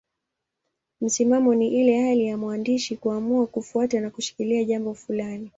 Msimamo 1.01 1.55
ni 1.55 1.67
ile 1.67 2.01
hali 2.03 2.25
ya 2.25 2.37
mwandishi 2.37 2.97
kuamua 2.97 3.47
kufuata 3.47 3.99
na 4.01 4.09
kushikilia 4.09 4.63
jambo 4.63 4.93
fulani. 4.93 5.49